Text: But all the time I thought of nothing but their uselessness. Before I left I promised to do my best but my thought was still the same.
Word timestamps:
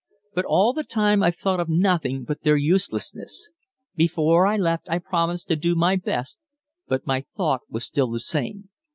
But 0.33 0.45
all 0.45 0.73
the 0.73 0.83
time 0.83 1.21
I 1.21 1.29
thought 1.29 1.59
of 1.59 1.69
nothing 1.69 2.23
but 2.23 2.41
their 2.41 2.57
uselessness. 2.57 3.51
Before 3.95 4.47
I 4.47 4.57
left 4.57 4.89
I 4.89 4.97
promised 4.97 5.47
to 5.49 5.55
do 5.55 5.75
my 5.75 5.95
best 5.95 6.39
but 6.87 7.05
my 7.05 7.23
thought 7.37 7.61
was 7.69 7.83
still 7.83 8.09
the 8.09 8.17
same. 8.19 8.69